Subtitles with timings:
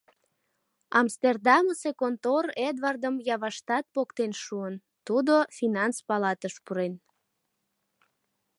[0.99, 4.75] Амстердамысе контор Эдвардым Яваштат поктен шуын:
[5.07, 6.93] тудо Финанс палатыш пурен.